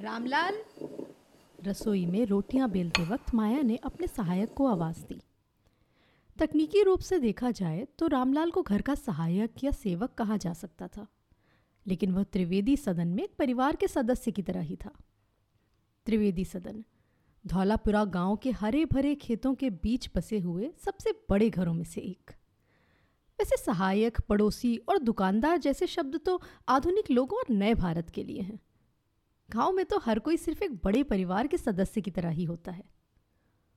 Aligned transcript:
रामलाल। 0.00 0.54
रसोई 1.58 2.04
में 2.06 2.24
रोटियाँ 2.26 2.68
बेलते 2.70 3.02
वक्त 3.04 3.34
माया 3.34 3.62
ने 3.62 3.76
अपने 3.76 4.06
सहायक 4.06 4.52
को 4.54 4.66
आवाज़ 4.66 5.00
दी। 5.06 5.20
तकनीकी 6.36 6.82
रूप 6.82 7.00
से 7.00 7.18
देखा 7.18 7.50
जाए 7.50 7.86
तो 7.98 8.06
रामलाल 8.06 8.50
को 8.50 8.62
घर 8.62 8.82
का 8.82 8.94
सहायक 8.94 9.64
या 9.64 9.70
सेवक 9.70 10.14
कहा 10.18 10.36
जा 10.36 10.52
सकता 10.52 10.88
था, 10.88 11.06
लेकिन 11.86 12.12
वह 12.12 12.22
त्रिवेदी 12.22 12.76
सदन 12.76 13.08
में 13.08 13.22
एक 13.24 13.34
परिवार 13.38 13.76
के 13.76 13.88
सदस्य 13.88 14.30
की 14.30 14.42
तरह 14.42 14.60
ही 14.60 14.76
था। 14.76 14.92
त्रिवेदी 16.06 16.44
सदन, 16.44 16.82
धौलापुरा 17.44 18.04
गाँव 18.06 18.36
के 18.36 18.50
हरे 18.52 18.84
भरे 18.84 19.14
खेतों 19.16 19.54
के 19.54 19.70
बीच 19.84 20.08
बसे 20.14 20.38
हुए 20.38 20.72
सबसे 20.84 21.12
बड़े 21.30 21.50
घरों 21.50 21.74
में 21.74 21.84
से 21.84 22.00
एक। 22.00 22.30
वैसे 23.38 23.56
सहायक, 23.56 24.20
पड़ोसी 24.20 24.76
और 24.78 24.98
दुकानदार 25.00 25.58
जैसे 25.58 25.86
शब्द 25.88 26.20
तो 26.26 26.40
आधुनिक 26.68 27.10
लोगों 27.10 27.38
और 27.38 27.54
नए 27.54 27.74
भारत 27.74 28.10
के 28.10 28.24
लिए 28.24 28.40
हैं। 28.40 28.58
गाँव 29.52 29.72
में 29.72 29.84
तो 29.84 29.98
हर 29.98 30.18
कोई 30.18 30.36
सिर्फ़ 30.36 30.64
एक 30.64 30.74
बड़े 30.84 31.02
परिवार 31.04 31.46
के 31.46 31.56
सदस्य 31.58 32.00
की 32.00 32.10
तरह 32.10 32.30
ही 32.30 32.44
होता 32.44 32.72
है। 32.72 32.82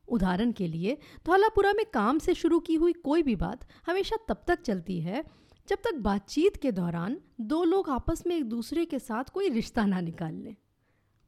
उदाहरण 0.07 0.51
के 0.51 0.67
लिए, 0.67 0.97
धौलापुरा 1.25 1.71
में 1.73 1.85
काम 1.93 2.19
से 2.19 2.33
शुरू 2.33 2.59
की 2.59 2.75
हुई 2.75 2.93
कोई 2.93 3.23
भी 3.23 3.35
बात 3.35 3.65
हमेशा 3.85 4.17
तब 4.27 4.43
तक 4.47 4.61
चलती 4.61 4.99
है 5.01 5.23
जब 5.67 5.77
तक 5.83 5.95
बातचीत 6.01 6.57
के 6.57 6.71
दौरान 6.71 7.17
दो 7.41 7.63
लोग 7.63 7.89
आपस 7.89 8.23
में 8.27 8.35
एक 8.35 8.43
दूसरे 8.45 8.85
के 8.85 8.99
साथ 8.99 9.29
कोई 9.33 9.49
रिश्ता 9.49 9.85
ना 9.85 9.99
निकाल 10.01 10.33
लें। 10.35 10.55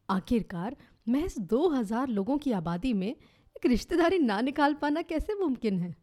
आखिरकार, 0.10 0.76
महज 1.10 1.38
दो 1.40 1.68
हज़ार 1.70 2.08
लोगों 2.10 2.38
की 2.38 2.52
आबादी 2.52 2.94
में 2.94 3.08
एक 3.08 3.66
रिश्तेदारी 3.66 4.20
ना 4.20 4.40
निकाल 4.42 4.74
पाना 4.74 5.02
कैसे 5.04 5.36
मुमकिन 5.36 5.80
है? 5.80 5.96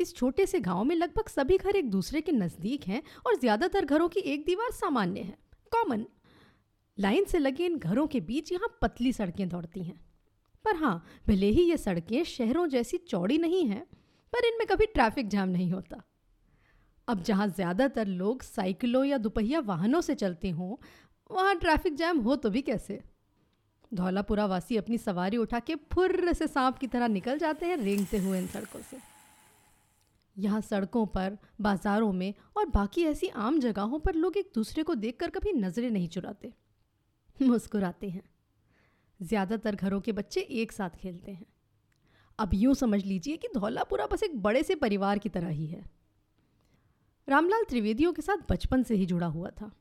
इस 0.00 0.14
छोटे 0.16 0.46
से 0.46 0.60
गाँव 0.60 0.84
में 0.84 0.94
लगभग 0.96 1.28
सभी 1.28 1.58
घर 1.58 1.76
एक 1.76 1.90
दूसरे 1.90 2.20
के 2.20 2.32
नज़दीक 2.32 2.84
हैं 2.84 3.02
और 3.26 3.36
ज़्यादातर 3.36 3.84
घरों 3.84 4.08
की 4.08 4.20
एक 4.22 4.44
दीवार 4.46 4.70
सामान्य 4.72 5.20
है 5.20 5.36
कॉमन 5.72 6.04
लाइन 7.02 7.24
से 7.24 7.38
लगे 7.38 7.66
इन 7.66 7.78
घरों 7.78 8.06
के 8.06 8.20
बीच 8.20 8.52
यहाँ 8.52 8.68
पतली 8.82 9.12
सड़कें 9.12 9.48
दौड़ती 9.48 9.82
हैं। 9.82 10.00
पर 10.64 10.76
हाँ 10.76 11.04
भले 11.28 11.46
ही 11.46 11.62
ये 11.62 11.76
सड़कें 11.76 12.22
शहरों 12.24 12.66
जैसी 12.68 12.98
चौड़ी 12.98 13.38
नहीं 13.38 13.64
हैं, 13.66 13.84
पर 14.32 14.46
इनमें 14.46 14.66
कभी 14.66 14.86
ट्रैफ़िक 14.86 15.28
जाम 15.28 15.48
नहीं 15.48 15.70
होता। 15.72 16.02
अब 17.08 17.22
जहाँ 17.22 17.46
ज़्यादातर 17.48 18.06
लोग 18.08 18.42
साइकिलों 18.42 19.04
या 19.04 19.18
दुपहिया 19.18 19.60
वाहनों 19.60 20.00
से 20.00 20.14
चलते 20.14 20.50
हों, 20.50 20.76
वहाँ 21.30 21.54
ट्रैफ़िक 21.56 21.94
जैम 21.96 22.18
हो 22.18 22.36
तो 22.36 22.50
भी 22.50 22.62
कैसे? 22.62 23.00
धौलापुरा 23.92 24.46
वासी 24.46 24.76
अपनी 24.76 24.98
सवारी 24.98 25.36
उठा 25.36 25.58
के 25.60 25.74
फुर्र 25.92 26.32
से 26.32 26.46
सांप 26.46 26.78
की 26.78 26.86
तरह 26.86 27.08
निकल 27.08 27.38
जाते 27.38 27.66
हैं 27.66 27.76
रेंगते 27.76 28.18
हुए 28.18 28.38
इन 28.38 28.46
सड़कों 28.46 28.80
से। 28.80 28.96
यहाँ 30.36 30.60
सड़कों 30.60 31.04
पर, 31.06 31.36
बाजारों 31.60 32.12
में 32.12 32.32
और 32.56 32.68
बाकी 32.68 33.04
ऐसी 33.04 33.28
आम 33.28 33.58
जगहों 33.60 33.98
पर 33.98 34.14
लोग 34.14 34.36
एक 34.36 34.50
दूसरे 34.54 34.82
को 34.82 34.94
देखकर 34.94 35.30
कभी 35.30 35.52
नज़रें 35.52 35.90
नहीं 35.90 36.08
चुराते। 36.08 36.52
मुस्कुराते 37.42 38.08
हैं। 38.08 38.22
ज़्यादातर 39.22 39.74
घरों 39.74 40.00
के 40.00 40.12
बच्चे 40.12 40.40
एक 40.40 40.72
साथ 40.72 40.90
खेलते 40.90 41.32
हैं। 41.32 41.46
अब 42.38 42.50
यूँ 42.54 42.74
समझ 42.74 43.04
लीजिए 43.04 43.36
कि 43.36 43.48
धौलापुरा 43.54 44.06
बस 44.06 44.22
एक 44.22 44.42
बड़े 44.42 44.62
से 44.62 44.74
परिवार 44.74 45.18
की 45.18 45.28
तरह 45.28 45.48
ही 45.48 45.66
है। 45.66 45.84
रामलाल 47.28 47.64
त्रिवेदियों 47.64 48.12
के 48.12 48.22
साथ 48.22 48.36
बचपन 48.50 48.82
से 48.82 48.94
ही 48.94 49.06
जुड़ा 49.06 49.26
हुआ 49.26 49.50
था। 49.50 49.72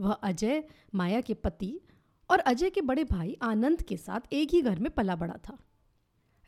वह 0.00 0.12
अजय, 0.12 0.64
माया 0.94 1.20
के 1.20 1.34
पति 1.34 1.80
और 2.30 2.38
अजय 2.38 2.70
के 2.70 2.80
बड़े 2.80 3.04
भाई 3.04 3.36
आनंद 3.42 3.82
के 3.82 3.96
साथ 3.96 4.20
एक 4.32 4.50
ही 4.50 4.62
घर 4.62 4.78
में 4.78 4.90
पला 4.90 5.16
बड़ा 5.16 5.34
था। 5.34 5.58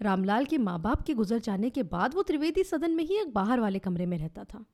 रामलाल 0.02 0.44
के 0.44 0.58
माँ 0.58 0.80
बाप 0.80 1.02
के 1.02 1.14
गुजर 1.14 1.38
जाने 1.38 1.70
के 1.70 1.82
बाद 1.82 2.14
वो 2.14 2.22
त्रिवेदी 2.22 2.64
सदन 2.64 2.90
में 2.90 3.04
ही 3.04 3.16
एक 3.16 3.32
बाहर 3.32 3.60
वाले 3.60 3.78
कमरे 3.78 4.06
में 4.06 4.18
रहता 4.18 4.44
था। 4.44 4.64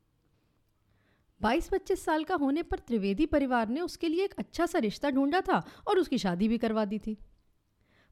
बाईस 1.41 1.69
पच्चीस 1.69 2.05
साल 2.05 2.25
का 2.25 2.35
होने 2.35 2.63
पर 2.63 2.79
त्रिवेदी 2.79 3.27
परिवार 3.27 3.69
ने 3.69 3.81
उसके 3.81 4.09
लिए 4.09 4.25
एक 4.25 4.35
अच्छा 4.39 4.67
सा 4.67 4.79
रिश्ता 4.79 5.11
ढूंढा 5.11 5.41
था 5.41 5.63
और 5.89 5.99
उसकी 5.99 6.19
शादी 6.19 6.49
भी 6.49 6.59
करवा 6.59 6.85
दी 6.85 6.99
थी। 6.99 7.17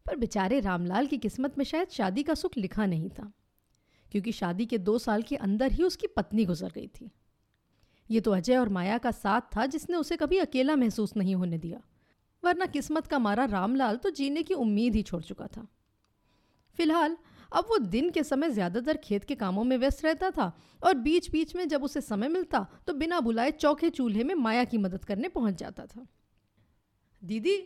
पर 0.07 0.17
बेचारे 0.17 0.61
रामलाल 0.61 1.07
की 1.07 1.19
किस्मत 1.19 1.59
में 1.59 1.65
शायद 1.65 1.89
शादी 1.89 2.23
का 2.23 2.35
सुख 2.35 2.57
लिखा 2.57 2.87
नहीं 2.87 3.09
था, 3.11 3.33
क्योंकि 4.13 4.33
शादी 4.33 4.67
के 4.67 4.79
दो 4.81 4.99
साल 4.99 5.23
के 5.23 5.37
अंदर 5.39 5.73
ही 5.73 5.83
उसकी 5.83 6.07
पत्नी 6.07 6.45
गुजर 6.45 6.73
गई 6.75 6.87
थी। 6.91 7.11
ये 8.11 8.21
तो 8.21 8.31
अजय 8.31 8.57
और 8.57 8.69
माया 8.69 8.99
का 8.99 9.11
साथ 9.11 9.57
था 9.57 9.67
जिसने 9.67 9.97
उसे 9.97 10.17
कभी 10.17 10.39
अकेला 10.39 10.77
महसूस 10.77 11.17
नहीं 11.17 11.35
होने 11.35 11.59
दिया, 11.59 11.81
वरना 12.43 12.67
किस्मत 12.69 13.07
का 13.07 13.19
मारा 13.19 13.45
रामलाल 13.47 13.97
तो 13.97 14.11
जीने 14.11 14.43
की 14.43 14.55
उम्मीद 14.57 14.95
ही 14.95 15.03
छोड़ 15.03 15.23
चुका 15.23 15.47
था। 15.47 15.67
फ़िलहाल 16.79 17.17
अब 17.53 17.67
वो 17.69 17.79
दिन 17.79 18.11
के 18.11 18.23
समय 18.23 18.51
ज़्यादातर 18.51 18.97
खेत 18.97 19.25
के 19.25 19.35
कामों 19.35 19.65
में 19.65 19.77
व्यस्त 19.79 20.05
रहता 20.05 20.31
था 20.31 20.53
और 20.83 20.95
बीच 20.97 21.31
बीच 21.31 21.55
में 21.57 21.67
जब 21.69 21.85
उसे 21.85 22.01
समय 22.01 22.29
मिलता 22.29 22.67
तो 22.87 22.93
बिना 22.95 23.21
बुलाए 23.21 23.51
चौके 23.51 23.91
चूल्हे 23.91 24.25
में 24.25 24.35
माया 24.35 24.65
की 24.65 24.79
मदद 24.79 25.05
करने 25.05 25.29
पहुँच 25.29 25.55
जाता 25.55 25.87
था। 25.87 26.07
दीदी, 27.23 27.57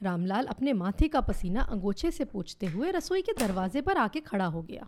रामलाल 0.00 0.46
अपने 0.46 0.72
माथे 0.72 1.08
का 1.08 1.20
पसीना 1.20 1.62
अंगोछे 1.62 2.10
से 2.10 2.24
पूछते 2.24 2.66
हुए 2.66 2.90
रसोई 2.90 3.22
के 3.22 3.32
दरवाजे 3.32 3.80
पर 3.80 3.96
आके 3.96 4.20
खड़ा 4.20 4.46
हो 4.46 4.62
गया। 4.62 4.86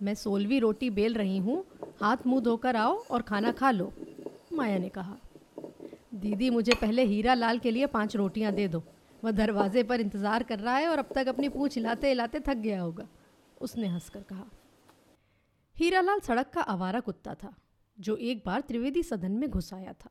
मैं 0.00 0.14
सोलवी 0.14 0.58
रोटी 0.58 0.90
बेल 0.90 1.14
रही 1.14 1.38
हूँ, 1.38 1.64
हाथ 2.00 2.26
मुँह 2.26 2.40
धोकर 2.40 2.76
आओ 2.76 2.94
और 3.04 3.22
खाना 3.22 3.52
खा 3.52 3.70
लो, 3.70 3.92
माया 4.52 4.78
ने 4.78 4.88
कहा। 4.88 5.16
दीदी, 6.12 6.50
मुझे 6.50 6.72
पहले 6.74 7.04
हीरा 7.04 7.34
लाल 7.34 7.58
के 7.58 7.70
लिए 7.70 7.86
पाँच 7.88 8.16
रोटियाँ 8.16 8.52
दे 8.52 8.66
दो। 8.68 8.82
वह 9.22 9.30
दरवाजे 9.30 9.82
पर 9.82 10.00
इंतज़ार 10.00 10.42
कर 10.42 10.58
रहा 10.58 10.76
है 10.76 10.88
और 10.88 10.98
अब 10.98 11.08
तक 11.14 11.28
अपनी 11.28 11.48
पूँछ 11.48 11.76
हिलाते 11.76 12.08
हिलाते 12.08 12.40
थक 12.40 12.56
गया 12.56 12.80
होगा, 12.80 13.08
उसने 13.56 13.88
हंसकर 13.88 14.22
कहा। 14.22 14.44
हीरालाल 15.76 16.20
सड़क 16.20 16.50
का 16.50 16.60
आवारा 16.62 17.00
कुत्ता 17.00 17.34
था, 17.34 17.54
जो 17.98 18.16
एक 18.16 18.42
बार 18.46 18.60
त्रिवेदी 18.60 19.02
सदन 19.02 19.32
में 19.32 19.48
घुस 19.50 19.72
आया 19.74 19.92
था। 19.94 20.10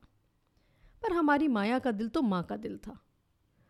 पर 1.02 1.12
हमारी 1.12 1.48
माया 1.48 1.78
का 1.78 1.90
दिल 1.92 2.08
तो 2.08 2.22
माँ 2.22 2.42
का 2.42 2.56
दिल 2.56 2.76
था। 2.78 2.98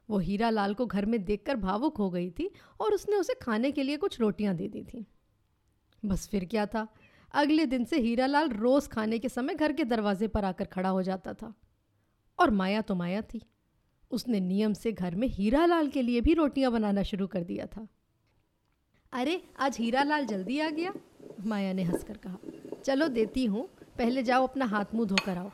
वो 0.08 0.18
हीरा 0.18 0.50
लाल 0.50 0.74
को 0.74 0.86
घर 0.86 1.06
में 1.06 1.22
देखकर 1.24 1.56
भावुक 1.56 1.96
हो 1.96 2.10
गई 2.10 2.30
थी 2.30 2.50
और 2.80 2.94
उसने 2.94 3.16
उसे 3.16 3.34
खाने 3.34 3.70
के 3.72 3.82
लिए 3.82 3.96
कुछ 3.96 4.20
रोटियाँ 4.20 4.54
दे 4.54 4.68
दी 4.68 4.82
थी। 4.84 5.04
बस 6.02 6.26
फिर 6.28 6.44
क्या 6.44 6.66
था, 6.66 6.86
अगले 7.34 7.66
दिन 7.66 7.84
से 7.84 7.98
हीरा 7.98 8.26
लाल 8.26 8.48
रोज 8.50 8.88
खाने 8.88 9.18
के 9.18 9.28
समय 9.28 9.54
घर 9.54 9.72
के 9.72 9.84
दरवाजे 9.84 10.28
पर 10.28 10.44
आकर 10.44 10.64
खड़ा 10.64 10.88
हो 10.88 11.02
जाता 11.02 11.34
था। 11.34 11.52
और 12.38 12.50
माया 12.50 12.80
तो 12.80 12.94
माया 12.94 13.22
थी। 13.24 13.42
उसने 14.12 14.40
नियम 14.40 14.72
से 14.72 14.92
घर 14.92 15.14
में 15.14 15.28
हीरा 15.28 15.66
लाल 15.66 15.88
के 15.88 16.02
लिए 16.02 16.20
भी 16.20 16.34
रोटियाँ 16.34 16.72
बनाना 16.72 17.02
शुरू 17.02 17.26
कर 17.26 17.42
दिया 17.42 17.66
था। 17.66 17.88
अरे, 19.12 19.42
आज 19.58 19.76
हीरा 19.78 20.02
लाल 20.02 20.26
जल्दी 20.26 20.60
आ 20.60 20.70
गया? 20.70 20.92
माया 21.46 21.72
ने 21.72 21.82
हंसकर 21.82 22.16
कहा। 22.16 22.38
चलो, 22.84 23.08
देती 23.08 23.44
हूँ। 23.44 23.68
पहले 23.98 24.22
जाओ, 24.22 24.46
अपना 24.46 24.64
हाथ 24.64 24.84
मुँह 24.94 25.08
धोकर 25.08 25.38
आओ। 25.38 25.50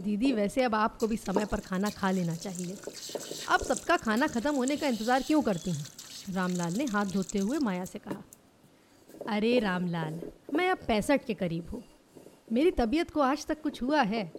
दीदी, 0.00 0.32
वैसे 0.32 0.62
अब 0.62 0.74
आपको 0.74 1.06
भी 1.06 1.16
समय 1.16 1.44
पर 1.44 1.60
खाना 1.60 1.90
खा 1.90 2.10
लेना 2.10 2.34
चाहिए। 2.34 2.76
अब 3.48 3.60
सबका 3.60 3.96
खाना 3.96 4.26
खत्म 4.26 4.54
होने 4.54 4.76
का 4.76 4.88
इंतज़ार 4.88 5.22
क्यों 5.22 5.42
करती 5.42 5.70
हैं? 5.70 5.86
रामलाल 6.30 6.72
ने 6.72 6.84
हाथ 6.84 7.06
धोते 7.06 7.38
हुए 7.38 7.58
माया 7.58 7.84
से 7.84 7.98
कहा। 7.98 8.22
अरे, 9.28 9.58
रामलाल, 9.58 10.20
मैं 10.54 10.70
अब 10.70 10.78
पैंसठ 10.86 11.24
के 11.24 11.34
करीब 11.34 11.70
हूँ। 11.70 11.82
मेरी 12.52 12.70
तबीयत 12.70 13.10
को 13.10 13.20
आज 13.20 13.46
तक 13.46 13.62
कुछ 13.62 13.82
हुआ 13.82 14.02
है? 14.02 14.32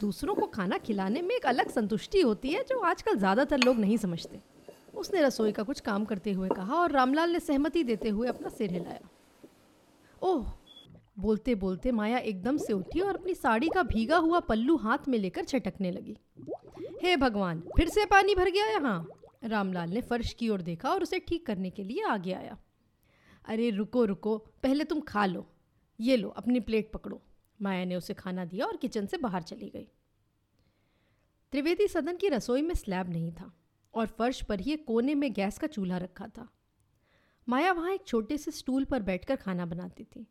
दूसरों 0.00 0.34
को 0.34 0.46
खाना 0.46 0.78
खिलाने 0.78 1.22
में 1.22 1.34
एक 1.36 1.46
अलग 1.46 1.70
संतुष्टि 1.70 2.20
होती 2.20 2.48
है 2.48 2.62
जो 2.62 2.78
आजकल 2.80 3.16
ज़्यादातर 3.16 3.58
लोग 3.58 3.78
नहीं 3.78 3.96
समझते। 3.96 4.40
उसने 4.94 5.22
रसोई 5.22 5.52
का 5.52 5.62
कुछ 5.62 5.80
काम 5.80 6.04
करते 6.04 6.32
हुए 6.32 6.48
कहा 6.48 6.74
और 6.74 6.92
रामलाल 6.92 7.30
ने 7.30 7.40
सहमति 7.40 7.82
देते 7.84 8.08
हुए 8.08 8.28
अपना 8.28 8.48
सिर 8.48 8.72
हिलाया। 8.72 9.08
ओह 10.22 10.46
बोलते 11.18 11.54
बोलते 11.54 11.92
माया 11.92 12.18
एकदम 12.18 12.56
से 12.56 12.72
उठी 12.72 13.00
और 13.00 13.16
अपनी 13.16 13.34
साड़ी 13.34 13.68
का 13.68 13.82
भीगा 13.82 14.16
हुआ 14.16 14.40
पल्लू 14.40 14.76
हाथ 14.76 15.08
में 15.08 15.18
लेकर 15.18 15.44
छटकने 15.44 15.90
लगी। 15.90 16.16
हे 17.02 17.16
भगवान, 17.16 17.62
फिर 17.76 17.88
से 17.88 18.04
पानी 18.04 18.34
भर 18.34 18.50
गया 18.50 18.66
यहाँ? 18.66 19.08
रामलाल 19.44 19.90
ने 19.90 20.00
फर्श 20.00 20.32
की 20.32 20.48
ओर 20.48 20.62
देखा 20.62 20.90
और 20.90 21.02
उसे 21.02 21.18
ठीक 21.18 21.46
करने 21.46 21.70
के 21.70 21.84
लिए 21.84 22.02
आगे 22.04 22.32
आया। 22.32 22.56
अरे, 23.44 23.70
रुको 23.70 24.04
रुको, 24.04 24.36
पहले 24.62 24.84
तुम 24.84 25.00
खा 25.00 25.26
लो। 25.26 25.46
ये 25.98 26.16
लो, 26.16 26.28
अपनी 26.28 26.60
प्लेट 26.60 26.90
पकड़ो। 26.92 27.20
माया 27.60 27.84
ने 27.84 27.96
उसे 27.96 28.14
खाना 28.14 28.44
दिया 28.44 28.66
और 28.66 28.76
किचन 28.76 29.06
से 29.06 29.16
बाहर 29.16 29.42
चली 29.42 29.68
गई। 29.68 29.86
त्रिवेदी 31.52 31.88
सदन 31.88 32.16
की 32.16 32.28
रसोई 32.28 32.62
में 32.62 32.74
स्लैब 32.74 33.10
नहीं 33.10 33.32
था 33.32 33.52
और 33.94 34.06
फर्श 34.08 34.42
पर 34.42 34.60
ही 34.60 34.72
एक 34.72 34.84
कोने 34.86 35.14
में 35.14 35.32
गैस 35.32 35.58
का 35.58 35.66
चूल्हा 35.66 35.98
रखा 35.98 36.26
था। 36.28 36.48
माया 37.48 37.72
वहाँ 37.72 37.92
एक 37.92 38.06
छोटे 38.06 38.38
से 38.38 38.50
स्टूल 38.50 38.84
पर 38.84 39.02
बैठकर 39.02 39.36
खाना 39.36 39.66
बनाती 39.66 40.04
थी 40.04 40.26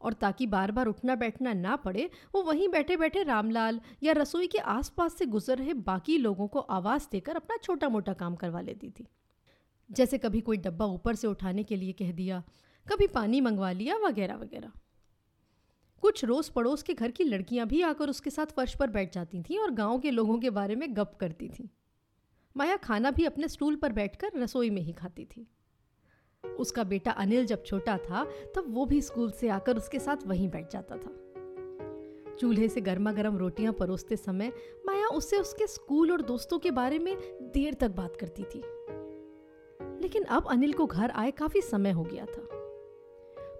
और 0.00 0.12
ताकि 0.12 0.46
बार 0.46 0.70
बार 0.72 0.86
उठना 0.86 1.14
बैठना 1.14 1.52
ना 1.52 1.76
पड़े, 1.76 2.08
वो 2.34 2.42
वहीं 2.42 2.68
बैठे 2.68 2.96
बैठे 2.96 3.22
रामलाल 3.22 3.80
या 4.02 4.12
रसोई 4.12 4.46
के 4.46 4.58
आसपास 4.58 5.14
से 5.14 5.26
गुजर 5.26 5.58
रहे 5.58 5.74
बाकी 5.74 6.18
लोगों 6.18 6.48
को 6.48 6.60
आवाज़ 6.60 7.08
देकर 7.12 7.36
अपना 7.36 7.56
छोटा 7.56 7.88
मोटा 7.88 8.12
काम 8.12 8.36
करवा 8.36 8.60
लेती 8.60 8.90
थी। 8.90 9.06
जैसे 9.90 10.18
कभी 10.18 10.40
कोई 10.40 10.56
डब्बा 10.56 10.86
ऊपर 10.86 11.14
से 11.14 11.26
उठाने 11.26 11.62
के 11.64 11.76
लिए 11.76 11.92
कह 11.92 12.12
दिया, 12.12 12.42
कभी 12.86 13.06
पानी 13.06 13.40
मंगवा 13.40 13.72
लिया 13.72 13.96
वगैरह 13.96 14.36
वगैरह 14.36 14.72
कुछ 16.02 16.24
रोज 16.24 16.48
पड़ोस 16.48 16.82
के 16.82 16.94
घर 16.94 17.10
की 17.10 17.24
लड़कियाँ 17.24 17.66
भी 17.66 17.82
आकर 17.82 18.08
उसके 18.08 18.30
साथ 18.30 18.46
फर्श 18.46 18.74
पर 18.74 18.90
बैठ 18.90 19.14
जाती 19.14 19.42
थीं 19.42 19.58
और 19.58 19.70
गाँव 19.70 19.98
के 19.98 20.10
लोगों 20.10 20.38
के 20.38 20.50
बारे 20.50 20.76
में 20.76 20.96
गप 20.96 21.12
करती 21.20 21.48
थीं। 21.48 21.68
माया 22.56 22.76
खाना 22.76 23.10
भी 23.10 23.24
अपने 23.24 23.48
स्टूल 23.48 23.76
पर 23.76 23.92
बैठकर 23.92 24.30
रसोई 24.36 24.70
में 24.70 24.82
ही 24.82 24.92
खाती 24.92 25.24
थी। 25.24 25.46
उसका 26.58 26.84
बेटा 26.84 27.10
अनिल 27.10 27.46
जब 27.46 27.64
छोटा 27.64 27.98
था, 27.98 28.24
तब 28.24 28.64
वो 28.68 28.86
भी 28.86 29.02
स्कूल 29.02 29.30
से 29.30 29.48
आकर 29.48 29.76
उसके 29.76 29.98
साथ 29.98 30.16
वहीं 30.26 30.48
बैठ 30.48 30.72
जाता 30.72 30.96
था। 30.96 31.18
चूल्हे 32.34 32.68
से 32.68 32.80
गर्मा 32.80 33.12
गर्म 33.12 33.36
रोटियाँ 33.36 33.72
परोसते 33.72 34.16
समय 34.16 34.52
माया 34.86 35.06
उससे 35.06 35.38
उसके 35.38 35.66
स्कूल 35.66 36.12
और 36.12 36.22
दोस्तों 36.22 36.58
के 36.58 36.70
बारे 36.70 36.98
में 36.98 37.16
देर 37.42 37.74
तक 37.74 37.90
बात 37.90 38.16
करती 38.16 38.42
थी। 38.42 38.62
लेकिन 40.02 40.22
अब 40.22 40.46
अनिल 40.50 40.72
को 40.72 40.86
घर 40.86 41.10
आए 41.10 41.30
काफ़ी 41.30 41.60
समय 41.60 41.90
हो 41.90 42.02
गया 42.02 42.26
था। 42.26 42.61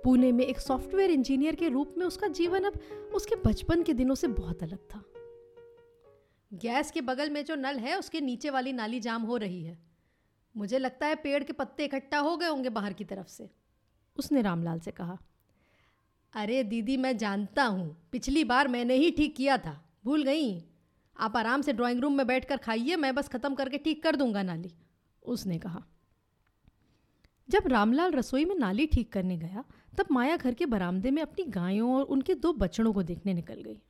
पुणे 0.04 0.32
में 0.32 0.44
एक 0.44 0.58
सॉफ्टवेयर 0.58 1.10
इंजीनियर 1.10 1.54
के 1.54 1.68
रूप 1.68 1.94
में 1.98 2.06
उसका 2.06 2.28
जीवन 2.28 2.64
अब 2.64 2.78
उसके 3.14 3.36
बचपन 3.36 3.82
के 3.82 3.92
दिनों 3.94 4.14
से 4.14 4.28
बहुत 4.28 4.62
अलग 4.62 4.78
था। 4.78 5.02
गैस 6.52 6.90
के 6.90 7.00
बगल 7.00 7.30
में 7.30 7.44
जो 7.44 7.54
नल 7.54 7.76
है, 7.76 7.98
उसके 7.98 8.20
नीचे 8.20 8.50
वाली 8.50 8.72
नाली 8.72 9.00
जाम 9.00 9.22
हो 9.22 9.36
रही 9.36 9.62
है। 9.64 9.78
मुझे 10.54 10.78
लगता 10.78 11.06
है 11.06 11.14
पेड़ 11.14 11.42
के 11.44 11.52
पत्ते 11.52 11.84
इकट्ठा 11.84 12.18
हो 12.18 12.36
गए 12.36 12.46
होंगे 12.46 12.68
बाहर 12.68 12.92
की 12.92 13.04
तरफ़ 13.04 13.26
से। 13.26 13.50
उसने 14.16 14.42
रामलाल 14.42 14.80
से 14.80 14.90
कहा, 14.90 15.18
अरे 16.32 16.62
दीदी, 16.64 16.96
मैं 16.96 17.16
जानता 17.16 17.64
हूँ। 17.64 18.08
पिछली 18.12 18.44
बार 18.44 18.68
मैंने 18.68 18.94
ही 18.94 19.10
ठीक 19.10 19.36
किया 19.36 19.56
था। 19.58 19.80
भूल 20.04 20.22
गई। 20.22 20.64
आप 21.16 21.36
आराम 21.36 21.62
से 21.62 21.72
ड्राइंग 21.72 22.00
रूम 22.00 22.16
में 22.16 22.26
बैठकर 22.26 22.56
खाइए, 22.56 22.96
मैं 22.96 23.14
बस 23.14 23.28
ख़त्म 23.28 23.54
करके 23.54 23.78
ठीक 23.78 24.02
कर 24.02 24.16
दूँगा 24.16 24.42
नाली। 24.42 24.72
उसने 25.22 25.58
कहा। 25.58 25.82
जब 27.48 27.66
रामलाल 27.66 28.12
रसोई 28.12 28.44
में 28.44 28.54
नाली 28.54 28.86
ठीक 28.86 29.12
करने 29.12 29.36
गया 29.36 29.64
तब 29.92 30.06
माया 30.10 30.36
घर 30.36 30.54
के 30.54 30.66
बरामदे 30.66 31.10
में 31.10 31.22
अपनी 31.22 31.44
गायों 31.44 31.94
और 31.94 32.02
उनके 32.04 32.34
दो 32.34 32.52
बछड़ों 32.52 32.92
को 32.92 33.02
देखने 33.02 33.34
निकल 33.34 33.62
गई। 33.62 33.80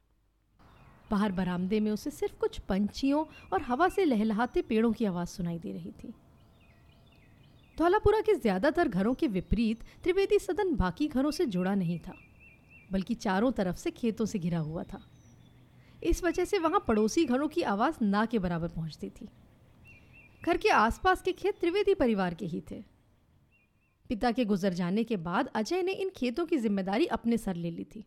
बाहर 1.10 1.32
बरामदे 1.32 1.80
में 1.80 1.90
उसे 1.90 2.10
सिर्फ़ 2.10 2.36
कुछ 2.36 2.58
पंछियों 2.58 3.24
और 3.52 3.62
हवा 3.62 3.88
से 3.88 4.04
लहलहाते 4.04 4.62
पेड़ों 4.62 4.92
की 4.92 5.04
आवाज़ 5.04 5.28
सुनाई 5.28 5.58
दे 5.58 5.72
रही 5.72 5.92
थी। 5.92 6.12
धौलापुरा 7.76 8.20
के 8.20 8.34
ज़्यादातर 8.34 8.88
घरों 8.88 9.14
के 9.14 9.26
विपरीत 9.28 9.82
त्रिवेदी 10.02 10.38
सदन 10.38 10.74
बाकी 10.76 11.08
घरों 11.08 11.30
से 11.30 11.46
जुड़ा 11.46 11.74
नहीं 11.74 11.98
था, 11.98 12.14
बल्कि 12.92 13.14
चारों 13.14 13.50
तरफ़ 13.52 13.76
से 13.76 13.90
खेतों 13.90 14.26
से 14.26 14.38
घिरा 14.38 14.58
हुआ 14.58 14.82
था। 14.82 15.02
इस 16.02 16.22
वजह 16.24 16.44
से 16.44 16.58
वहाँ 16.58 16.84
पड़ोसी 16.88 17.24
घरों 17.24 17.48
की 17.48 17.62
आवाज़ 17.62 18.04
ना 18.04 18.24
के 18.26 18.38
बराबर 18.38 18.68
पहुँचती 18.68 19.10
थी। 19.10 19.28
घर 20.44 20.56
के 20.56 20.68
आसपास 20.68 21.22
के 21.22 21.32
खेत 21.32 21.58
त्रिवेदी 21.60 21.94
परिवार 21.94 22.34
के 22.34 22.46
ही 22.46 22.62
थे। 22.70 22.82
पिता 24.12 24.30
के 24.32 24.44
गुजर 24.44 24.72
जाने 24.74 25.04
के 25.04 25.16
बाद 25.18 25.50
अजय 25.56 25.82
ने 25.82 25.92
इन 25.94 26.10
खेतों 26.16 26.46
की 26.46 26.56
ज़िम्मेदारी 26.58 27.06
अपने 27.16 27.38
सर 27.38 27.56
ले 27.56 27.70
ली 27.70 27.84
थी। 27.86 28.04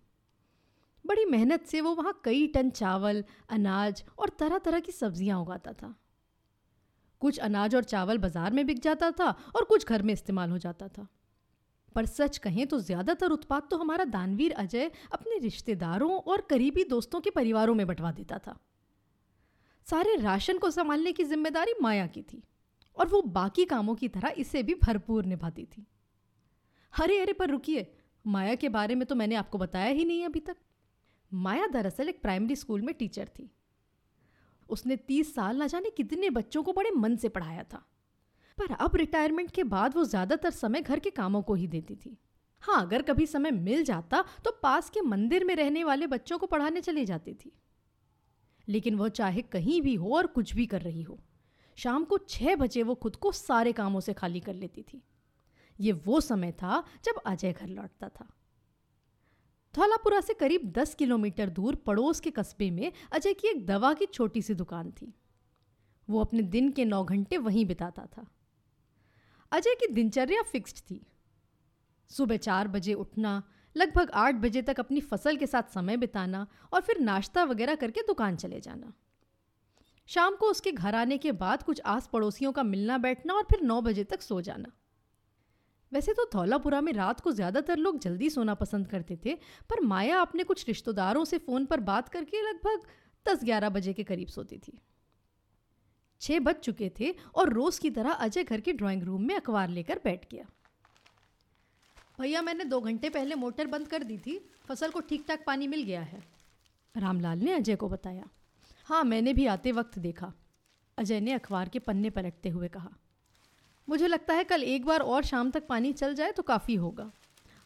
बड़ी 1.05 1.25
मेहनत 1.27 1.65
से 1.65 1.81
वो 1.81 1.93
वहाँ 1.95 2.19
कई 2.23 2.45
टन 2.47 2.69
चावल, 2.71 3.23
अनाज 3.49 4.03
और 4.19 4.29
तरह 4.39 4.57
तरह 4.59 4.79
की 4.79 4.91
सब्ज़ियाँ 4.93 5.39
उगाता 5.41 5.73
था। 5.73 5.93
कुछ 7.21 7.37
अनाज 7.39 7.75
और 7.75 7.83
चावल 7.85 8.17
बाज़ार 8.17 8.53
में 8.53 8.65
बिक 8.65 8.79
जाता 8.81 9.09
था 9.11 9.29
और 9.55 9.63
कुछ 9.63 9.87
घर 9.87 10.01
में 10.01 10.13
इस्तेमाल 10.13 10.51
हो 10.51 10.57
जाता 10.57 10.87
था। 10.87 11.07
पर 11.95 12.05
सच 12.07 12.37
कहें 12.37 12.65
तो 12.67 12.79
ज़्यादातर 12.81 13.31
उत्पाद 13.31 13.67
तो 13.71 13.77
हमारा 13.77 14.05
दानवीर 14.05 14.53
अजय 14.53 14.91
अपने 15.11 15.37
रिश्तेदारों 15.39 16.11
और 16.13 16.41
करीबी 16.49 16.83
दोस्तों 16.83 17.21
के 17.21 17.29
परिवारों 17.31 17.75
में 17.75 17.85
बंटवा 17.87 18.11
देता 18.11 18.37
था। 18.37 18.57
सारे 19.87 20.15
राशन 20.15 20.57
को 20.57 20.71
संभालने 20.71 21.11
की 21.11 21.23
ज़िम्मेदारी 21.23 21.73
माया 21.81 22.07
की 22.07 22.21
थी 22.23 22.43
और 22.97 23.07
वो 23.07 23.21
बाकी 23.33 23.65
कामों 23.65 23.95
की 23.95 24.07
तरह 24.09 24.33
इसे 24.37 24.63
भी 24.63 24.73
भरपूर 24.83 25.25
निभाती 25.25 25.65
थी। 25.67 25.85
अरे 26.95 27.19
अरे 27.19 27.33
पर 27.33 27.49
रुकिए। 27.49 27.87
माया 28.25 28.55
के 28.55 28.69
बारे 28.69 28.95
में 28.95 29.05
तो 29.07 29.15
मैंने 29.15 29.35
आपको 29.35 29.57
बताया 29.57 29.87
ही 29.87 30.05
नहीं 30.05 30.25
अभी 30.25 30.39
तक। 30.39 30.55
माया 31.31 31.67
दरअसल 31.67 32.09
एक 32.09 32.21
प्राइमरी 32.21 32.55
स्कूल 32.55 32.81
में 32.81 32.93
टीचर 32.95 33.29
थी। 33.29 33.49
उसने 34.69 34.95
तीस 34.97 35.33
साल 35.35 35.61
न 35.63 35.67
जाने 35.67 35.89
कितने 35.89 36.29
बच्चों 36.29 36.63
को 36.63 36.73
बड़े 36.73 36.91
मन 36.91 37.15
से 37.15 37.29
पढ़ाया 37.29 37.63
था। 37.63 37.85
पर 38.57 38.73
अब 38.75 38.95
रिटायरमेंट 38.95 39.51
के 39.51 39.63
बाद 39.65 39.95
वो 39.95 40.03
ज़्यादातर 40.05 40.49
समय 40.51 40.81
घर 40.81 40.99
के 40.99 41.09
कामों 41.09 41.41
को 41.41 41.53
ही 41.53 41.67
देती 41.67 41.95
थी। 41.95 42.17
हाँ 42.63 42.81
अगर 42.81 43.01
कभी 43.01 43.25
समय 43.25 43.51
मिल 43.51 43.83
जाता 43.83 44.23
तो 44.45 44.51
पास 44.63 44.89
के 44.89 45.01
मंदिर 45.01 45.43
में 45.43 45.55
रहने 45.55 45.83
वाले 45.83 46.07
बच्चों 46.07 46.37
को 46.37 46.45
पढ़ाने 46.45 46.81
चली 46.81 47.05
जाती 47.05 47.33
थी। 47.33 47.51
लेकिन 48.67 48.95
वह 48.95 49.09
चाहे 49.09 49.41
कहीं 49.43 49.81
भी 49.81 49.95
हो 49.95 50.15
और 50.15 50.27
कुछ 50.27 50.53
भी 50.55 50.65
कर 50.65 50.81
रही 50.81 51.01
हो, 51.01 51.19
शाम 51.77 52.05
को 52.05 52.17
छः 52.19 52.55
बजे 52.55 52.83
वो 52.83 52.95
खुद 52.95 53.15
को 53.15 53.31
सारे 53.31 53.71
कामों 53.73 53.99
से 53.99 54.13
खाली 54.13 54.39
कर 54.39 54.53
लेती 54.53 54.81
थी। 54.83 55.01
ये 55.79 55.91
वो 55.91 56.21
समय 56.21 56.51
था 56.51 56.83
जब 57.03 57.21
अजय 57.25 57.53
घर 57.53 57.67
लौटता 57.67 58.09
था। 58.09 58.27
धौलापुरा 59.75 60.21
से 60.21 60.33
करीब 60.33 60.71
दस 60.71 60.95
किलोमीटर 60.95 61.49
दूर 61.49 61.75
पड़ोस 61.75 62.19
के 62.19 62.31
कस्बे 62.31 62.71
में 62.71 62.91
अजय 63.11 63.33
की 63.33 63.47
एक 63.47 63.65
दवा 63.65 63.93
की 63.93 64.05
छोटी 64.05 64.41
सी 64.41 64.53
दुकान 64.53 64.91
थी। 64.91 65.13
वो 66.09 66.21
अपने 66.21 66.41
दिन 66.41 66.71
के 66.71 66.85
नौ 66.85 67.03
घंटे 67.03 67.37
वहीं 67.37 67.65
बिताता 67.65 68.05
था। 68.05 68.27
अजय 69.51 69.75
की 69.75 69.87
दिनचर्या 69.87 70.41
फिक्स्ड 70.41 70.77
थी। 70.77 71.07
सुबह 72.09 72.37
चार 72.37 72.67
बजे 72.67 72.93
उठना, 72.93 73.43
लगभग 73.77 74.09
आठ 74.09 74.35
बजे 74.35 74.61
तक 74.61 74.79
अपनी 74.79 75.01
फ़सल 75.01 75.35
के 75.35 75.47
साथ 75.47 75.63
समय 75.63 75.97
बिताना 75.97 76.47
और 76.73 76.81
फिर 76.81 76.99
नाश्ता 76.99 77.43
वगैरह 77.43 77.75
करके 77.75 78.01
दुकान 78.01 78.35
चले 78.35 78.59
जाना। 78.59 78.93
शाम 80.07 80.35
को 80.35 80.45
उसके 80.45 80.71
घर 80.71 80.95
आने 80.95 81.17
के 81.17 81.31
बाद 81.31 81.63
कुछ 81.63 81.81
आस 81.85 82.09
पड़ोसियों 82.13 82.51
का 82.51 82.63
मिलना 82.63 82.97
बैठना 82.97 83.33
और 83.33 83.43
फिर 83.43 83.61
नौ 83.61 83.81
बजे 83.81 84.03
तक 84.03 84.21
सो 84.21 84.41
जाना। 84.41 84.71
वैसे 85.95 86.13
तो 86.13 86.23
धौलापुरा 86.33 86.79
में 86.81 86.91
रात 86.93 87.19
को 87.19 87.31
ज़्यादातर 87.31 87.77
लोग 87.77 87.99
जल्दी 87.99 88.29
सोना 88.29 88.53
पसंद 88.55 88.87
करते 88.87 89.15
थे, 89.25 89.33
पर 89.69 89.81
माया 89.83 90.19
अपने 90.21 90.43
कुछ 90.43 90.67
रिश्तेदारों 90.67 91.23
से 91.25 91.37
फ़ोन 91.37 91.65
पर 91.65 91.79
बात 91.81 92.09
करके 92.09 92.41
लगभग 92.41 92.87
दस 93.25 93.43
ग्यारह 93.43 93.69
बजे 93.69 93.93
के 93.93 94.03
करीब 94.03 94.27
सोती 94.27 94.57
थी। 94.57 94.77
छः 96.21 96.39
बज 96.39 96.55
चुके 96.55 96.91
थे 96.99 97.13
और 97.35 97.53
रोज़ 97.53 97.79
की 97.81 97.89
तरह 97.91 98.11
अजय 98.11 98.43
घर 98.43 98.61
के 98.61 98.73
ड्राइंग 98.73 99.03
रूम 99.03 99.21
में 99.21 99.35
अखबार 99.35 99.69
लेकर 99.69 99.99
बैठ 100.03 100.25
गया। 100.31 100.45
भैया, 102.19 102.41
मैंने 102.41 102.63
दो 102.63 102.81
घंटे 102.81 103.09
पहले 103.09 103.35
मोटर 103.35 103.67
बंद 103.67 103.87
कर 103.87 104.03
दी 104.03 104.17
थी। 104.17 104.37
फ़सल 104.67 104.91
को 104.91 104.99
ठीक 104.99 105.25
ठाक 105.27 105.43
पानी 105.47 105.67
मिल 105.67 105.83
गया 105.83 106.01
है। 106.01 106.21
रामलाल 106.95 107.39
ने 107.39 107.53
अजय 107.53 107.75
को 107.75 107.89
बताया। 107.89 108.29
हाँ 108.87 109.03
मैंने 109.03 109.33
भी 109.33 109.45
आते 109.45 109.71
वक्त 109.71 109.99
देखा। 109.99 110.33
अजय 110.97 111.19
ने 111.19 111.33
अखबार 111.33 111.69
के 111.69 111.79
पन्ने 111.79 112.09
पलटते 112.09 112.49
हुए 112.49 112.67
कहा। 112.67 112.91
मुझे 113.87 114.07
लगता 114.07 114.33
है 114.33 114.43
कल 114.43 114.63
एक 114.63 114.85
बार 114.85 114.99
और 114.99 115.23
शाम 115.23 115.51
तक 115.51 115.67
पानी 115.67 115.93
चल 115.93 116.13
जाए 116.15 116.31
तो 116.31 116.43
काफ़ी 116.43 116.75
होगा। 116.75 117.11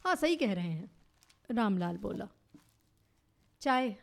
हाँ 0.06 0.16
सही 0.16 0.36
कह 0.36 0.54
रहे 0.54 0.72
हैं, 0.72 0.92
रामलाल 1.50 1.98
बोला। 1.98 2.28
चाय, 3.62 3.96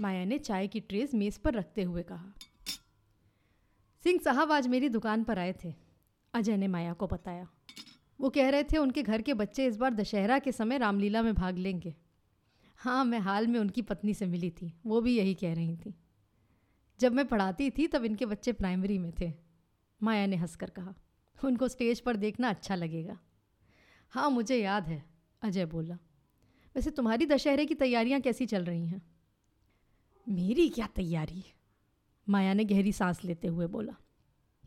माया 0.00 0.24
ने 0.24 0.38
चाय 0.38 0.68
की 0.68 0.80
ट्रेस 0.80 1.14
मेज़ 1.14 1.38
पर 1.40 1.54
रखते 1.54 1.82
हुए 1.82 2.02
कहा। 2.02 2.32
सिंह 4.04 4.20
साहब 4.24 4.52
आज 4.52 4.66
मेरी 4.66 4.88
दुकान 4.88 5.24
पर 5.24 5.38
आए 5.38 5.54
थे, 5.64 5.74
अजय 6.34 6.56
ने 6.56 6.68
माया 6.68 6.92
को 6.92 7.06
बताया। 7.06 7.46
वो 8.20 8.30
कह 8.30 8.48
रहे 8.48 8.64
थे 8.64 8.76
उनके 8.76 9.02
घर 9.02 9.22
के 9.22 9.34
बच्चे 9.34 9.66
इस 9.66 9.76
बार 9.76 9.94
दशहरा 9.94 10.38
के 10.38 10.52
समय 10.52 10.78
रामलीला 10.78 11.22
में 11.22 11.34
भाग 11.34 11.58
लेंगे। 11.58 11.94
हाँ 12.78 13.04
मैं 13.04 13.18
हाल 13.18 13.46
में 13.46 13.58
उनकी 13.60 13.82
पत्नी 13.82 14.14
से 14.14 14.26
मिली 14.26 14.50
थी, 14.50 14.72
वो 14.86 15.00
भी 15.00 15.16
यही 15.16 15.34
कह 15.34 15.54
रही 15.54 15.76
थी। 15.76 15.94
जब 17.00 17.12
मैं 17.12 17.26
पढ़ाती 17.26 17.70
थी 17.70 17.86
तब 17.86 18.04
इनके 18.04 18.26
बच्चे 18.26 18.52
प्राइमरी 18.52 18.98
में 18.98 19.12
थे, 19.20 19.32
माया 20.00 20.26
ने 20.26 20.36
हंसकर 20.36 20.70
कहा। 20.70 20.94
उनको 21.44 21.68
स्टेज 21.68 22.00
पर 22.00 22.16
देखना 22.16 22.48
अच्छा 22.48 22.74
लगेगा। 22.74 23.18
हाँ 24.10 24.30
मुझे 24.30 24.56
याद 24.56 24.88
है, 24.88 25.04
अजय 25.42 25.64
बोला। 25.64 25.98
वैसे 26.76 26.90
तुम्हारी 26.90 27.26
दशहरे 27.26 27.66
की 27.66 27.74
तैयारियाँ 27.74 28.20
कैसी 28.20 28.46
चल 28.46 28.64
रही 28.64 28.86
हैं? 28.86 29.02
मेरी 30.28 30.68
क्या 30.68 30.86
तैयारी? 30.86 31.44
माया 32.28 32.54
ने 32.54 32.64
गहरी 32.64 32.92
सांस 32.92 33.24
लेते 33.24 33.48
हुए 33.48 33.66
बोला। 33.66 33.96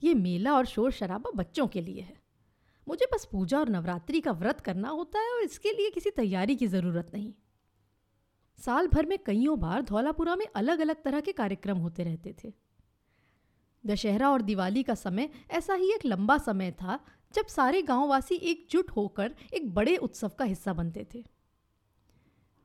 ये 0.04 0.14
मेला 0.14 0.54
और 0.54 0.66
शोर 0.66 0.92
शराबा 0.92 1.32
बच्चों 1.36 1.68
के 1.68 1.82
लिए 1.82 2.02
है। 2.02 2.22
मुझे 2.88 3.06
बस 3.14 3.26
पूजा 3.26 3.60
और 3.60 3.70
नवरात्रि 3.70 4.22
का 4.22 4.32
व्रत 4.32 4.60
करना 4.60 4.90
होता 4.90 5.20
है 5.20 5.36
और 5.36 5.42
इसके 5.44 5.72
लिए 5.72 5.90
किसी 5.90 6.10
तैयारी 6.10 6.56
की 6.56 6.68
ज़रूरत 6.68 7.12
नहीं। 7.14 7.34
साल 8.58 8.88
भर 8.88 9.06
में 9.06 9.18
कईयों 9.18 9.60
बार 9.60 9.82
धौलापुरा 9.82 10.36
में 10.36 10.48
अलग 10.56 10.80
अलग 10.80 11.04
तरह 11.04 11.20
के 11.20 11.32
कार्यक्रम 11.32 11.78
होते 11.78 12.04
रहते 12.04 12.36
थे। 12.44 12.54
दशहरा 13.86 14.30
और 14.30 14.42
दिवाली 14.42 14.84
का 14.84 14.96
समय 14.96 15.30
ऐसा 15.52 15.74
ही 15.74 15.94
एक 15.94 16.06
लंबा 16.06 16.38
समय 16.38 16.72
था 16.72 17.00
जब 17.34 17.46
सारे 17.46 17.82
गांववासी 17.82 18.36
एकजुट 18.36 18.92
होकर 18.92 19.36
एक 19.54 19.74
बड़े 19.74 19.96
उत्सव 19.98 20.30
का 20.30 20.46
हिस्सा 20.46 20.74
बनते 20.74 21.08
थे। 21.16 21.24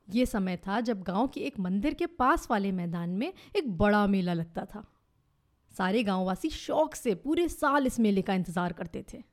ये 0.07 0.25
समय 0.25 0.57
था 0.57 0.79
जब 0.79 1.03
गाँव 1.03 1.27
के 1.27 1.41
एक 1.41 1.59
मंदिर 1.59 1.93
के 1.93 2.05
पास 2.05 2.47
वाले 2.51 2.71
मैदान 2.71 3.09
में 3.09 3.33
एक 3.55 3.77
बड़ा 3.77 4.07
मेला 4.07 4.33
लगता 4.33 4.65
था। 4.65 4.85
सारे 5.71 6.03
गांववासी 6.03 6.49
शौक 6.49 6.95
से 6.95 7.15
पूरे 7.15 7.47
साल 7.49 7.87
इस 7.87 7.99
मेले 7.99 8.21
का 8.21 8.33
इंतज़ार 8.33 8.73
करते 8.73 9.05
थे। 9.13 9.23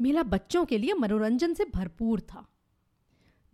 मेला 0.00 0.22
बच्चों 0.22 0.64
के 0.64 0.78
लिए 0.78 0.94
मनोरंजन 0.94 1.54
से 1.54 1.64
भरपूर 1.64 2.20
था। 2.20 2.46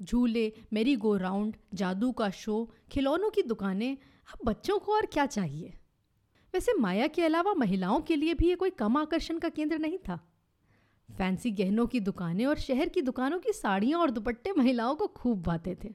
झूले 0.02 0.52
मेरी 0.72 0.96
गो 0.96 1.16
राउंड 1.16 1.56
जादू 1.74 2.12
का 2.12 2.30
शो, 2.30 2.74
खिलौनों 2.90 3.30
की 3.30 3.42
दुकानें, 3.42 3.96
अब 4.28 4.38
बच्चों 4.44 4.78
को 4.78 4.94
और 4.94 5.06
क्या 5.06 5.26
चाहिए? 5.26 5.74
वैसे 6.54 6.72
माया 6.74 7.06
के 7.06 7.24
अलावा 7.24 7.54
महिलाओं 7.54 8.00
के 8.00 8.16
लिए 8.16 8.34
भी 8.34 8.48
ये 8.48 8.54
कोई 8.54 8.70
कम 8.70 8.96
आकर्षण 8.96 9.38
का 9.38 9.48
केंद्र 9.48 9.78
नहीं 9.78 9.98
था। 9.98 10.16
फैंसी 11.18 11.50
गहनों 11.50 11.86
की 11.86 12.00
दुकानें 12.00 12.46
और 12.46 12.58
शहर 12.58 12.88
की 12.88 13.02
दुकानों 13.02 13.38
की 13.38 13.52
साड़ियाँ 13.52 14.00
और 14.00 14.10
दुपट्टे 14.10 14.52
महिलाओं 14.52 14.94
को 14.94 15.06
खूब 15.06 15.42
भाते 15.42 15.76
थे। 15.84 15.94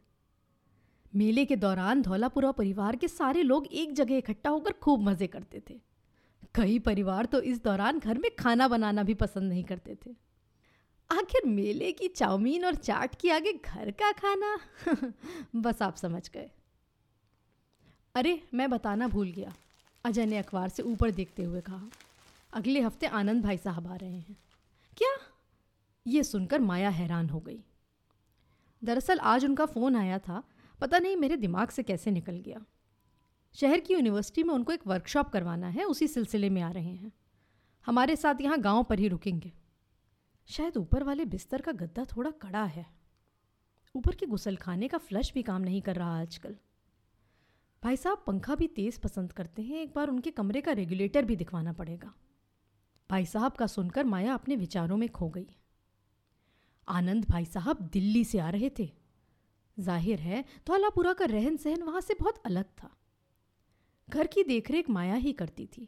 मेले 1.15 1.45
के 1.45 1.55
दौरान 1.55 2.01
धौलापुरा 2.01 2.51
परिवार 2.51 2.95
के 2.95 3.07
सारे 3.07 3.43
लोग 3.43 3.67
एक 3.67 3.93
जगह 3.93 4.17
इकट्ठा 4.17 4.49
होकर 4.49 4.71
खूब 4.71 5.01
मज़े 5.01 5.27
करते 5.27 5.61
थे। 5.69 5.81
कई 6.55 6.79
परिवार 6.79 7.25
तो 7.25 7.41
इस 7.41 7.63
दौरान 7.63 7.99
घर 7.99 8.17
में 8.17 8.35
खाना 8.35 8.67
बनाना 8.67 9.03
भी 9.03 9.13
पसंद 9.13 9.43
नहीं 9.43 9.63
करते 9.63 9.95
थे। 9.95 10.15
आखिर 11.11 11.49
मेले 11.49 11.91
की 11.91 12.07
चाउमीन 12.07 12.65
और 12.65 12.75
चाट 12.75 13.15
के 13.15 13.31
आगे 13.31 13.53
घर 13.53 13.91
का 13.91 14.11
खाना? 14.11 14.57
बस 15.55 15.81
आप 15.81 15.95
समझ 15.95 16.29
गए। 16.29 16.51
अरे, 18.15 18.43
मैं 18.53 18.69
बताना 18.69 19.07
भूल 19.07 19.31
गया। 19.31 19.53
अजय 20.05 20.25
ने 20.25 20.37
अखबार 20.37 20.69
से 20.69 20.83
ऊपर 20.83 21.11
देखते 21.11 21.43
हुए 21.43 21.61
कहा, 21.61 21.89
अगले 22.53 22.81
हफ़्ते 22.81 23.05
आनंद 23.05 23.43
भाई 23.43 23.57
साहब 23.57 23.87
आ 23.87 23.95
रहे 23.95 24.19
हैं। 24.19 24.37
क्या? 24.97 25.17
ये 26.07 26.23
सुनकर 26.23 26.59
माया 26.59 26.89
हैरान 26.89 27.29
हो 27.29 27.39
गई। 27.39 27.63
दरअसल 28.83 29.19
आज 29.19 29.45
उनका 29.45 29.65
फ़ोन 29.65 29.95
आया 29.95 30.19
था, 30.19 30.43
पता 30.81 30.99
नहीं 30.99 31.15
मेरे 31.15 31.37
दिमाग 31.37 31.69
से 31.69 31.83
कैसे 31.83 32.11
निकल 32.11 32.35
गया। 32.35 32.65
शहर 33.53 33.79
की 33.79 33.93
यूनिवर्सिटी 33.93 34.43
में 34.43 34.53
उनको 34.53 34.71
एक 34.71 34.87
वर्कशॉप 34.87 35.29
करवाना 35.29 35.67
है, 35.67 35.83
उसी 35.83 36.07
सिलसिले 36.07 36.49
में 36.49 36.61
आ 36.61 36.71
रहे 36.71 36.95
हैं। 36.95 37.11
हमारे 37.85 38.15
साथ 38.15 38.35
यहाँ 38.41 38.59
गाँव 38.59 38.83
पर 38.83 38.99
ही 38.99 39.07
रुकेंगे। 39.07 39.53
शायद 40.45 40.77
ऊपर 40.77 41.03
वाले 41.03 41.25
बिस्तर 41.25 41.61
का 41.61 41.71
गद्दा 41.71 42.05
थोड़ा 42.05 42.31
कड़ा 42.31 42.63
है। 42.63 42.85
ऊपर 43.95 44.15
के 44.15 44.25
गुसलखाने 44.25 44.87
का 44.87 44.97
फ्लश 44.97 45.33
भी 45.33 45.43
काम 45.43 45.61
नहीं 45.61 45.81
कर 45.81 45.95
रहा 45.95 46.21
आजकल। 46.21 46.55
भाई 47.83 47.97
साहब, 47.97 48.23
पंखा 48.27 48.55
भी 48.55 48.67
तेज़ 48.67 48.99
पसंद 48.99 49.31
करते 49.33 49.61
हैं, 49.61 49.81
एक 49.81 49.93
बार 49.95 50.09
उनके 50.09 50.31
कमरे 50.31 50.61
का 50.61 50.71
रेगुलेटर 50.71 51.25
भी 51.25 51.35
दिखवाना 51.35 51.71
पड़ेगा। 51.73 52.13
भाई 53.09 53.25
साहब 53.25 53.51
का 53.51 53.67
सुनकर 53.67 54.03
माया 54.05 54.33
अपने 54.33 54.55
विचारों 54.55 54.97
में 54.97 55.07
खो 55.09 55.29
गई। 55.29 55.47
आनंद 56.87 57.25
भाई 57.25 57.45
साहब 57.45 57.81
दिल्ली 57.93 58.23
से 58.23 58.39
आ 58.39 58.49
रहे 58.49 58.69
थे। 58.79 58.89
ज़ाहिर 59.77 60.19
है, 60.19 60.43
धौलापुरा 60.67 61.13
का 61.13 61.25
रहन 61.25 61.57
सहन 61.57 61.83
वहाँ 61.83 62.01
से 62.01 62.13
बहुत 62.13 62.41
अलग 62.45 62.65
था। 62.77 62.89
घर 64.07 64.27
की 64.27 64.43
देखरेख 64.43 64.89
माया 64.89 65.15
ही 65.15 65.33
करती 65.33 65.65
थी, 65.67 65.87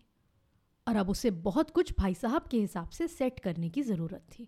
और 0.87 0.95
अब 0.95 1.09
उसे 1.09 1.31
बहुत 1.31 1.69
कुछ 1.69 1.93
भाई 1.97 2.13
साहब 2.13 2.47
के 2.47 2.59
हिसाब 2.59 2.89
से 2.89 3.07
सेट 3.07 3.39
करने 3.39 3.69
की 3.69 3.83
ज़रूरत 3.83 4.27
थी। 4.29 4.47